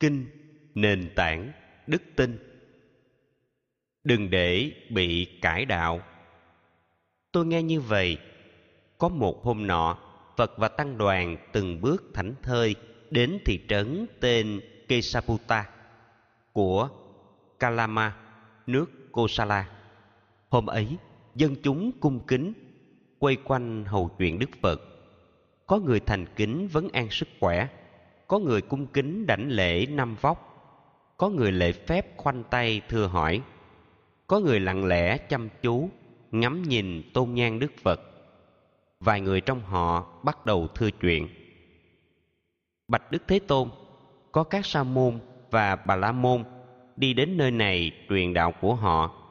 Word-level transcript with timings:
kinh, 0.00 0.26
nền 0.74 1.10
tảng, 1.14 1.52
đức 1.86 2.02
tin. 2.16 2.38
Đừng 4.04 4.30
để 4.30 4.72
bị 4.90 5.38
cải 5.42 5.64
đạo. 5.64 6.00
Tôi 7.32 7.46
nghe 7.46 7.62
như 7.62 7.80
vậy, 7.80 8.18
có 8.98 9.08
một 9.08 9.44
hôm 9.44 9.66
nọ, 9.66 9.98
phật 10.36 10.58
và 10.58 10.68
tăng 10.68 10.98
đoàn 10.98 11.36
từng 11.52 11.80
bước 11.80 12.04
thảnh 12.14 12.34
thơi 12.42 12.74
đến 13.10 13.38
thị 13.44 13.60
trấn 13.68 14.06
tên 14.20 14.60
kesaputa 14.88 15.70
của 16.52 16.88
kalama, 17.58 18.16
nước 18.66 19.12
kosala. 19.12 19.68
Hôm 20.48 20.66
ấy, 20.66 20.96
dân 21.34 21.54
chúng 21.62 21.92
cung 22.00 22.20
kính 22.26 22.52
quay 23.18 23.36
quanh 23.44 23.84
hầu 23.84 24.10
chuyện 24.18 24.38
đức 24.38 24.50
phật. 24.62 24.80
Có 25.66 25.78
người 25.78 26.00
thành 26.00 26.26
kính 26.36 26.68
vấn 26.68 26.88
an 26.88 27.10
sức 27.10 27.28
khỏe 27.40 27.68
có 28.28 28.38
người 28.38 28.62
cung 28.62 28.86
kính 28.86 29.26
đảnh 29.26 29.48
lễ 29.48 29.86
năm 29.86 30.16
vóc. 30.20 30.52
Có 31.16 31.28
người 31.28 31.52
lễ 31.52 31.72
phép 31.72 32.16
khoanh 32.16 32.44
tay 32.50 32.80
thưa 32.88 33.06
hỏi. 33.06 33.42
Có 34.26 34.40
người 34.40 34.60
lặng 34.60 34.84
lẽ 34.84 35.18
chăm 35.18 35.48
chú, 35.62 35.90
ngắm 36.30 36.62
nhìn 36.62 37.02
tôn 37.14 37.34
nhan 37.34 37.58
đức 37.58 37.72
phật. 37.82 38.00
Vài 39.00 39.20
người 39.20 39.40
trong 39.40 39.60
họ 39.60 40.06
bắt 40.22 40.46
đầu 40.46 40.68
thưa 40.74 40.90
chuyện. 40.90 41.28
Bạch 42.88 43.10
đức 43.10 43.22
thế 43.28 43.38
tôn, 43.38 43.68
có 44.32 44.44
các 44.44 44.66
sa 44.66 44.82
môn 44.82 45.18
và 45.50 45.76
bà 45.76 45.96
la 45.96 46.12
môn 46.12 46.44
đi 46.96 47.14
đến 47.14 47.36
nơi 47.36 47.50
này 47.50 47.92
truyền 48.08 48.34
đạo 48.34 48.52
của 48.60 48.74
họ. 48.74 49.22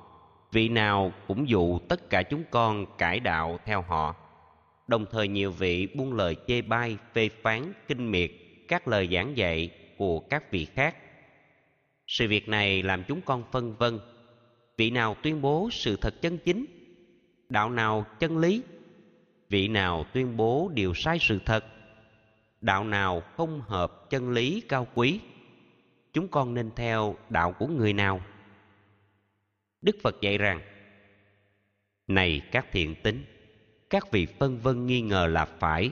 Vị 0.52 0.70
nào 0.70 1.12
cũng 1.28 1.50
dụ 1.50 1.80
tất 1.80 2.10
cả 2.10 2.24
chúng 2.24 2.44
con 2.52 2.86
cải 2.98 3.20
đạo 3.20 3.60
theo 3.66 3.82
họ. 3.82 4.16
Đồng 4.88 5.06
thời 5.12 5.28
nhiều 5.28 5.52
vị 5.52 5.88
buông 5.96 6.14
lời 6.14 6.36
chê 6.48 6.62
bai, 6.62 6.98
phê 7.14 7.30
phán, 7.44 7.74
kinh 7.88 8.12
miệt 8.12 8.32
các 8.68 8.88
lời 8.88 9.10
giảng 9.12 9.38
dạy 9.38 9.70
của 9.98 10.20
các 10.20 10.52
vị 10.52 10.66
khác. 10.66 10.96
Sự 12.08 12.28
việc 12.28 12.50
này 12.50 12.84
làm 12.84 13.04
chúng 13.08 13.22
con 13.22 13.44
phân 13.52 13.76
vân, 13.76 14.00
vị 14.78 14.90
nào 14.90 15.16
tuyên 15.24 15.42
bố 15.42 15.70
sự 15.72 15.98
thật 16.02 16.22
chân 16.22 16.38
chính, 16.38 16.66
đạo 17.50 17.70
nào 17.70 18.06
chân 18.20 18.38
lý, 18.38 18.62
vị 19.50 19.68
nào 19.68 20.06
tuyên 20.14 20.38
bố 20.38 20.72
điều 20.74 20.94
sai 20.94 21.18
sự 21.22 21.40
thật, 21.46 21.66
đạo 22.62 22.84
nào 22.84 23.22
không 23.22 23.62
hợp 23.62 24.10
chân 24.10 24.32
lý 24.32 24.62
cao 24.70 24.88
quý. 24.94 25.20
Chúng 26.14 26.28
con 26.28 26.54
nên 26.54 26.72
theo 26.76 27.16
đạo 27.30 27.52
của 27.52 27.68
người 27.68 27.94
nào? 27.94 28.22
Đức 29.82 29.96
phật 30.04 30.22
dạy 30.22 30.38
rằng, 30.38 30.62
này 32.08 32.42
các 32.52 32.68
thiện 32.72 32.96
tính, 33.04 33.26
các 33.90 34.12
vị 34.12 34.26
phân 34.40 34.60
vân 34.60 34.86
nghi 34.86 35.02
ngờ 35.02 35.28
là 35.28 35.46
phải 35.46 35.92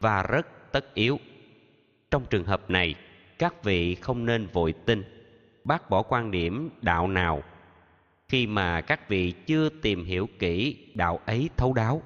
và 0.00 0.22
rất 0.22 0.72
tất 0.72 0.94
yếu 0.94 1.18
trong 2.10 2.26
trường 2.30 2.44
hợp 2.44 2.70
này, 2.70 2.94
các 3.38 3.64
vị 3.64 3.94
không 3.94 4.26
nên 4.26 4.46
vội 4.46 4.74
tin, 4.86 5.02
bác 5.64 5.90
bỏ 5.90 6.02
quan 6.02 6.30
điểm 6.30 6.70
đạo 6.82 7.08
nào. 7.08 7.42
Khi 8.28 8.46
mà 8.46 8.80
các 8.80 9.08
vị 9.08 9.32
chưa 9.46 9.68
tìm 9.68 10.04
hiểu 10.04 10.28
kỹ 10.38 10.76
đạo 10.94 11.20
ấy 11.26 11.50
thấu 11.56 11.72
đáo. 11.72 12.02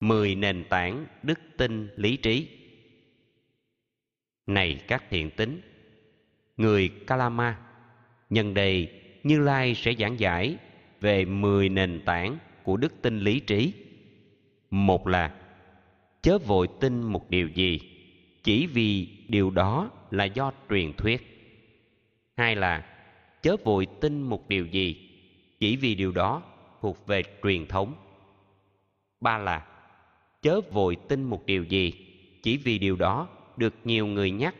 Mười 0.00 0.34
nền 0.34 0.64
tảng 0.68 1.06
đức 1.22 1.40
tin 1.56 1.88
lý 1.96 2.16
trí. 2.16 2.48
Này 4.46 4.80
các 4.88 5.04
thiện 5.10 5.30
tính 5.30 5.60
người 6.56 6.88
kalama, 7.06 7.58
nhân 8.30 8.54
đây 8.54 9.00
như 9.22 9.38
lai 9.38 9.74
sẽ 9.74 9.94
giảng 9.98 10.20
giải 10.20 10.56
về 11.00 11.24
mười 11.24 11.68
nền 11.68 12.02
tảng 12.04 12.38
của 12.62 12.76
đức 12.76 13.02
tin 13.02 13.18
lý 13.18 13.40
trí. 13.40 13.72
Một 14.70 15.06
là, 15.06 15.34
chớ 16.22 16.38
vội 16.38 16.68
tin 16.80 17.02
một 17.02 17.30
điều 17.30 17.48
gì 17.48 17.91
chỉ 18.42 18.66
vì 18.66 19.08
điều 19.28 19.50
đó 19.50 19.90
là 20.10 20.24
do 20.24 20.52
truyền 20.70 20.92
thuyết. 20.92 21.22
Hai 22.36 22.56
là, 22.56 22.86
chớ 23.42 23.56
vội 23.64 23.86
tin 24.00 24.22
một 24.22 24.48
điều 24.48 24.66
gì, 24.66 25.10
chỉ 25.60 25.76
vì 25.76 25.94
điều 25.94 26.12
đó 26.12 26.42
thuộc 26.80 27.06
về 27.06 27.22
truyền 27.42 27.66
thống. 27.66 27.94
Ba 29.20 29.38
là, 29.38 29.66
chớ 30.42 30.60
vội 30.60 30.96
tin 31.08 31.24
một 31.24 31.46
điều 31.46 31.64
gì, 31.64 31.92
chỉ 32.42 32.56
vì 32.56 32.78
điều 32.78 32.96
đó 32.96 33.28
được 33.56 33.74
nhiều 33.84 34.06
người 34.06 34.30
nhắc 34.30 34.54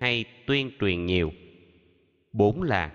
hay 0.00 0.24
tuyên 0.46 0.70
truyền 0.80 1.06
nhiều. 1.06 1.32
Bốn 2.32 2.62
là, 2.62 2.92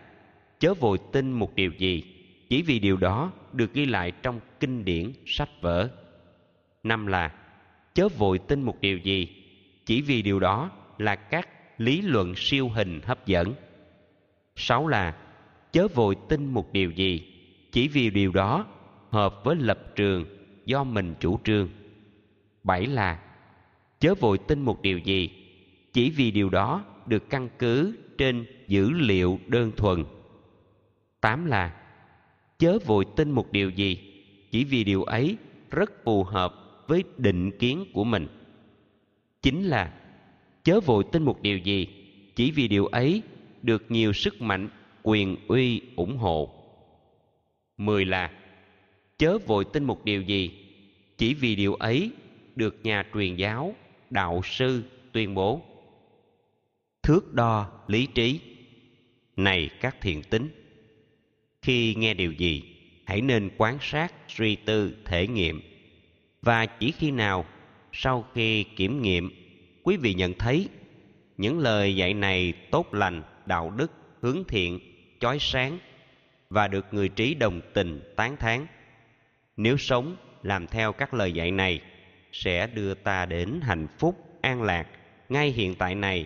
chớ 0.59 0.74
vội 0.74 0.97
tin 1.12 1.31
một 1.31 1.56
điều 1.56 1.72
gì, 1.78 2.03
chỉ 2.50 2.62
vì 2.62 2.80
điều 2.80 2.97
đó 2.97 3.31
được 3.53 3.74
ghi 3.74 3.86
lại 3.86 4.12
trong 4.12 4.40
kinh 4.59 4.86
điển 4.86 5.12
sách 5.25 5.50
vở. 5.62 5.90
Năm 6.84 7.08
là, 7.08 7.36
chớ 7.94 8.08
vội 8.08 8.40
tin 8.40 8.62
một 8.62 8.81
điều 8.81 8.97
gì 8.97 9.38
chỉ 9.89 10.01
vì 10.01 10.22
điều 10.22 10.39
đó 10.39 10.72
là 10.97 11.16
các 11.16 11.50
lý 11.77 12.01
luận 12.01 12.33
siêu 12.35 12.69
hình 12.69 13.01
hấp 13.03 13.25
dẫn. 13.25 13.53
Sáu 14.55 14.88
là, 14.88 15.16
chớ 15.72 15.88
vội 15.88 16.16
tin 16.29 16.45
một 16.45 16.73
điều 16.73 16.91
gì. 16.91 17.33
Chỉ 17.72 17.88
vì 17.88 18.09
điều 18.09 18.31
đó, 18.31 18.66
hợp 19.09 19.44
với 19.44 19.55
lập 19.55 19.79
trường 19.95 20.25
do 20.66 20.83
mình 20.83 21.16
chủ 21.19 21.39
trương. 21.44 21.69
Bảy 22.63 22.85
là, 22.85 23.19
chớ 24.00 24.16
vội 24.16 24.38
tin 24.38 24.61
một 24.61 24.81
điều 24.81 24.97
gì. 24.97 25.29
Chỉ 25.94 26.09
vì 26.09 26.31
điều 26.31 26.50
đó 26.50 26.85
được 27.06 27.29
căn 27.29 27.50
cứ 27.59 27.97
trên 28.17 28.45
dữ 28.67 28.89
liệu 28.91 29.39
đơn 29.47 29.71
thuần. 29.77 30.06
Tám 31.21 31.45
là, 31.45 31.75
chớ 32.59 32.79
vội 32.85 33.06
tin 33.16 33.31
một 33.31 33.51
điều 33.51 33.69
gì. 33.69 33.97
Chỉ 34.51 34.63
vì 34.63 34.83
điều 34.83 35.03
ấy 35.03 35.38
rất 35.71 35.91
phù 36.03 36.23
hợp 36.23 36.53
với 36.88 37.03
định 37.17 37.51
kiến 37.59 37.85
của 37.94 38.03
mình 38.03 38.27
chính 39.41 39.63
là, 39.63 39.94
chớ 40.63 40.79
vội 40.79 41.03
tin 41.11 41.23
một 41.23 41.41
điều 41.41 41.57
gì, 41.57 41.88
chỉ 42.35 42.51
vì 42.51 42.67
điều 42.67 42.85
ấy 42.85 43.22
được 43.61 43.85
nhiều 43.89 44.13
sức 44.13 44.41
mạnh, 44.41 44.69
quyền 45.03 45.38
uy 45.47 45.81
ủng 45.95 46.17
hộ. 46.17 46.50
Mười 47.77 48.05
là, 48.05 48.31
chớ 49.17 49.38
vội 49.38 49.66
tin 49.73 49.83
một 49.83 50.05
điều 50.05 50.22
gì, 50.22 50.51
chỉ 51.17 51.33
vì 51.33 51.55
điều 51.55 51.75
ấy 51.75 52.11
được 52.55 52.79
nhà 52.83 53.05
truyền 53.13 53.35
giáo, 53.35 53.75
đạo 54.09 54.41
sư 54.44 54.83
tuyên 55.11 55.35
bố. 55.35 55.61
Thước 57.03 57.33
đo 57.33 57.71
lý 57.88 58.06
trí. 58.06 58.39
Này 59.35 59.69
các 59.81 60.01
thiện 60.01 60.23
tính, 60.23 60.50
khi 61.61 61.95
nghe 61.95 62.13
điều 62.13 62.31
gì, 62.31 62.63
hãy 63.06 63.21
nên 63.21 63.50
quan 63.57 63.77
sát 63.81 64.13
suy 64.27 64.56
tư 64.56 64.95
thể 65.06 65.27
nghiệm 65.27 65.61
và 66.41 66.66
chỉ 66.66 66.91
khi 66.91 67.11
nào 67.11 67.45
sau 67.91 68.25
khi 68.33 68.63
kiểm 68.63 69.01
nghiệm, 69.01 69.29
quý 69.83 69.97
vị 69.97 70.13
nhận 70.13 70.33
thấy 70.33 70.69
những 71.38 71.59
lời 71.59 71.95
dạy 71.95 72.13
này 72.13 72.53
tốt 72.72 72.94
lành, 72.94 73.23
đạo 73.45 73.72
đức, 73.77 73.91
hướng 74.22 74.44
thiện, 74.47 74.79
chói 75.19 75.38
sáng 75.39 75.79
và 76.50 76.67
được 76.67 76.85
người 76.91 77.09
trí 77.09 77.33
đồng 77.33 77.61
tình, 77.73 78.13
tán 78.16 78.38
thán. 78.38 78.67
Nếu 79.57 79.77
sống 79.77 80.16
làm 80.44 80.67
theo 80.67 80.91
các 80.91 81.13
lời 81.13 81.31
dạy 81.31 81.51
này, 81.51 81.81
sẽ 82.31 82.67
đưa 82.67 82.94
ta 82.94 83.25
đến 83.25 83.59
hạnh 83.61 83.88
phúc, 83.97 84.39
an 84.41 84.61
lạc 84.61 84.88
ngay 85.29 85.50
hiện 85.50 85.75
tại 85.75 85.95
này 85.95 86.25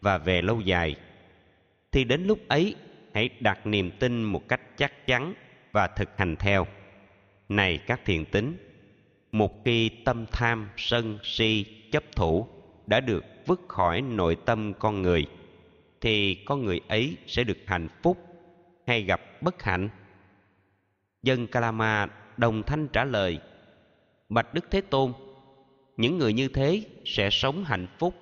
và 0.00 0.18
về 0.18 0.42
lâu 0.42 0.60
dài. 0.60 0.96
Thì 1.92 2.04
đến 2.04 2.24
lúc 2.24 2.38
ấy, 2.48 2.74
hãy 3.14 3.28
đặt 3.40 3.66
niềm 3.66 3.90
tin 3.98 4.22
một 4.22 4.48
cách 4.48 4.60
chắc 4.76 5.06
chắn 5.06 5.34
và 5.72 5.86
thực 5.86 6.18
hành 6.18 6.36
theo. 6.36 6.66
Này 7.48 7.78
các 7.86 8.00
thiện 8.04 8.24
tính 8.24 8.56
một 9.32 9.64
khi 9.64 9.88
tâm 10.04 10.26
tham 10.32 10.68
sân 10.76 11.18
si 11.22 11.64
chấp 11.92 12.04
thủ 12.16 12.46
đã 12.86 13.00
được 13.00 13.24
vứt 13.46 13.60
khỏi 13.68 14.00
nội 14.00 14.36
tâm 14.44 14.72
con 14.78 15.02
người, 15.02 15.26
thì 16.00 16.34
con 16.34 16.64
người 16.64 16.80
ấy 16.88 17.16
sẽ 17.26 17.44
được 17.44 17.58
hạnh 17.66 17.88
phúc 18.02 18.18
hay 18.86 19.02
gặp 19.02 19.42
bất 19.42 19.62
hạnh? 19.62 19.88
Dân 21.22 21.46
kalama 21.46 22.06
đồng 22.36 22.62
thanh 22.62 22.88
trả 22.88 23.04
lời, 23.04 23.38
bạch 24.28 24.54
đức 24.54 24.70
thế 24.70 24.80
tôn, 24.80 25.12
những 25.96 26.18
người 26.18 26.32
như 26.32 26.48
thế 26.48 26.82
sẽ 27.04 27.30
sống 27.30 27.64
hạnh 27.64 27.86
phúc. 27.98 28.14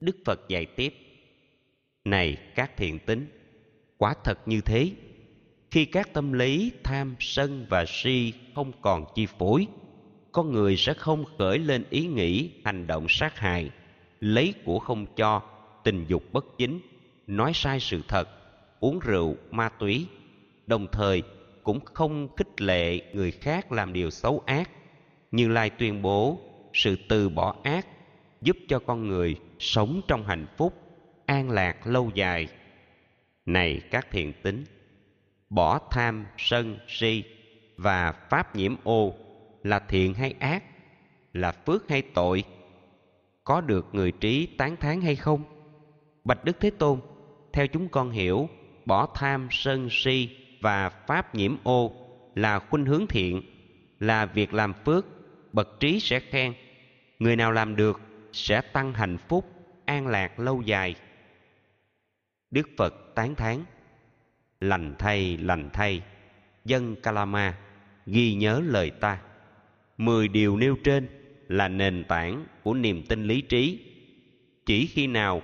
Đức 0.00 0.16
phật 0.24 0.40
dạy 0.48 0.66
tiếp, 0.66 0.94
này 2.04 2.36
các 2.54 2.76
thiện 2.76 2.98
tính, 2.98 3.26
quả 3.98 4.14
thật 4.24 4.48
như 4.48 4.60
thế 4.60 4.90
khi 5.70 5.84
các 5.84 6.12
tâm 6.12 6.32
lý, 6.32 6.72
tham, 6.84 7.16
sân 7.20 7.66
và 7.68 7.84
si 7.88 8.32
không 8.54 8.72
còn 8.80 9.04
chi 9.14 9.26
phối, 9.38 9.66
con 10.32 10.52
người 10.52 10.76
sẽ 10.76 10.94
không 10.94 11.24
khởi 11.38 11.58
lên 11.58 11.84
ý 11.90 12.06
nghĩ, 12.06 12.50
hành 12.64 12.86
động 12.86 13.06
sát 13.08 13.38
hại, 13.38 13.70
lấy 14.20 14.54
của 14.64 14.78
không 14.78 15.06
cho, 15.16 15.42
tình 15.84 16.04
dục 16.08 16.22
bất 16.32 16.44
chính, 16.58 16.80
nói 17.26 17.52
sai 17.54 17.80
sự 17.80 18.02
thật, 18.08 18.28
uống 18.80 18.98
rượu, 18.98 19.36
ma 19.50 19.68
túy, 19.68 20.06
đồng 20.66 20.86
thời 20.92 21.22
cũng 21.62 21.80
không 21.84 22.28
khích 22.36 22.60
lệ 22.60 23.00
người 23.12 23.30
khác 23.30 23.72
làm 23.72 23.92
điều 23.92 24.10
xấu 24.10 24.42
ác, 24.46 24.70
như 25.30 25.48
lai 25.48 25.70
tuyên 25.70 26.02
bố, 26.02 26.40
sự 26.72 26.96
từ 27.08 27.28
bỏ 27.28 27.56
ác 27.62 27.86
giúp 28.40 28.56
cho 28.68 28.78
con 28.78 29.08
người 29.08 29.36
sống 29.58 30.00
trong 30.08 30.24
hạnh 30.26 30.46
phúc, 30.56 30.74
an 31.26 31.50
lạc 31.50 31.86
lâu 31.86 32.10
dài. 32.14 32.48
Này 33.46 33.80
các 33.90 34.06
thiện 34.10 34.32
tính! 34.42 34.64
Bỏ 35.50 35.78
tham, 35.90 36.26
sân, 36.38 36.78
si 36.88 37.24
và 37.76 38.12
pháp 38.12 38.56
nhiễm 38.56 38.76
ô 38.84 39.14
là 39.62 39.78
thiện 39.78 40.14
hay 40.14 40.34
ác, 40.38 40.64
là 41.32 41.52
phước 41.52 41.88
hay 41.88 42.02
tội, 42.02 42.44
có 43.44 43.60
được 43.60 43.86
người 43.92 44.12
trí 44.12 44.46
tán 44.46 44.76
thán 44.76 45.00
hay 45.00 45.16
không? 45.16 45.44
Bạch 46.24 46.44
đức 46.44 46.60
thế 46.60 46.70
tôn, 46.70 47.00
theo 47.52 47.66
chúng 47.66 47.88
con 47.88 48.10
hiểu, 48.10 48.48
bỏ 48.84 49.08
tham, 49.14 49.48
sân, 49.50 49.88
si 49.90 50.28
và 50.60 50.88
pháp 50.88 51.34
nhiễm 51.34 51.56
ô 51.62 51.92
là 52.34 52.58
khuynh 52.58 52.86
hướng 52.86 53.06
thiện, 53.06 53.42
là 53.98 54.26
việc 54.26 54.54
làm 54.54 54.74
phước, 54.84 55.06
bậc 55.52 55.80
trí 55.80 56.00
sẽ 56.00 56.20
khen. 56.20 56.54
Người 57.18 57.36
nào 57.36 57.52
làm 57.52 57.76
được 57.76 58.00
sẽ 58.32 58.60
tăng 58.60 58.94
hạnh 58.94 59.18
phúc, 59.28 59.44
an 59.84 60.06
lạc 60.06 60.38
lâu 60.38 60.62
dài. 60.62 60.94
Đức 62.50 62.68
phật 62.76 62.94
tán 63.14 63.34
thán 63.34 63.64
lành 64.60 64.94
thay 64.98 65.36
lành 65.36 65.70
thay. 65.72 66.02
Dân 66.64 66.96
kalama 66.96 67.58
ghi 68.06 68.34
nhớ 68.34 68.62
lời 68.66 68.90
ta. 68.90 69.20
Mười 69.98 70.28
điều 70.28 70.56
nêu 70.56 70.76
trên 70.84 71.08
là 71.48 71.68
nền 71.68 72.04
tảng 72.08 72.46
của 72.62 72.74
niềm 72.74 73.02
tin 73.02 73.24
lý 73.24 73.40
trí. 73.40 73.78
Chỉ 74.66 74.86
khi 74.86 75.06
nào 75.06 75.42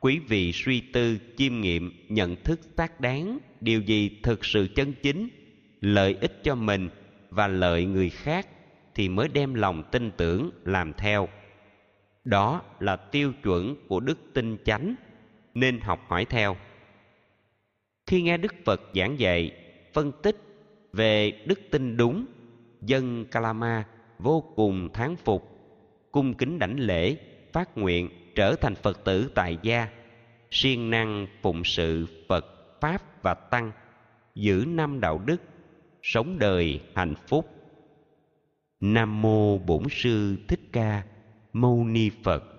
quý 0.00 0.18
vị 0.18 0.52
suy 0.52 0.80
tư, 0.80 1.18
chiêm 1.36 1.60
nghiệm, 1.60 2.06
nhận 2.08 2.36
thức 2.36 2.60
xác 2.76 3.00
đáng 3.00 3.38
điều 3.60 3.80
gì 3.80 4.20
thực 4.22 4.44
sự 4.44 4.68
chân 4.74 4.92
chính, 5.02 5.28
lợi 5.80 6.16
ích 6.20 6.40
cho 6.44 6.54
mình 6.54 6.88
và 7.30 7.48
lợi 7.48 7.84
người 7.84 8.10
khác 8.10 8.46
thì 8.94 9.08
mới 9.08 9.28
đem 9.28 9.54
lòng 9.54 9.82
tin 9.92 10.10
tưởng 10.16 10.50
làm 10.64 10.92
theo. 10.92 11.28
Đó 12.24 12.62
là 12.80 12.96
tiêu 12.96 13.32
chuẩn 13.42 13.76
của 13.88 14.00
đức 14.00 14.18
tin 14.34 14.56
chánh, 14.64 14.94
nên 15.54 15.80
học 15.80 16.06
hỏi 16.08 16.24
theo 16.24 16.56
khi 18.14 18.22
nghe 18.22 18.36
đức 18.36 18.54
phật 18.64 18.80
giảng 18.94 19.18
dạy, 19.18 19.52
phân 19.92 20.12
tích 20.22 20.36
về 20.92 21.32
đức 21.46 21.60
tin 21.70 21.96
đúng, 21.96 22.26
dân 22.80 23.24
kalama 23.24 23.84
vô 24.18 24.40
cùng 24.56 24.88
thán 24.92 25.16
phục, 25.16 25.48
cung 26.12 26.34
kính 26.34 26.58
đảnh 26.58 26.76
lễ, 26.80 27.16
phát 27.52 27.78
nguyện 27.78 28.08
trở 28.34 28.54
thành 28.54 28.74
phật 28.74 29.04
tử 29.04 29.30
tại 29.34 29.58
gia, 29.62 29.88
siêng 30.50 30.90
năng 30.90 31.26
phụng 31.42 31.64
sự 31.64 32.06
phật 32.28 32.46
pháp 32.80 33.22
và 33.22 33.34
tăng, 33.34 33.72
giữ 34.34 34.64
năm 34.68 35.00
đạo 35.00 35.22
đức, 35.26 35.42
sống 36.02 36.38
đời 36.38 36.80
hạnh 36.94 37.14
phúc. 37.26 37.50
Nam 38.80 39.22
mô 39.22 39.58
bổn 39.58 39.82
sư 39.90 40.36
thích 40.48 40.60
ca, 40.72 41.02
mâu 41.52 41.84
ni 41.84 42.10
phật. 42.22 42.53